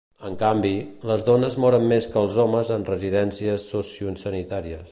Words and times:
En 0.27 0.35
canvi, 0.43 0.69
les 1.09 1.25
dones 1.27 1.57
moren 1.65 1.85
més 1.91 2.07
que 2.15 2.19
els 2.23 2.39
homes 2.45 2.71
en 2.77 2.87
residències 2.89 3.69
sociosanitàries. 3.75 4.89